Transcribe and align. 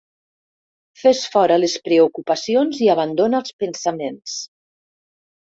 Fes 1.01 1.19
fora 1.35 1.57
les 1.65 1.75
preocupacions 1.89 2.81
i 2.87 2.89
abandona 2.97 3.43
els 3.45 3.55
pensaments. 3.65 4.41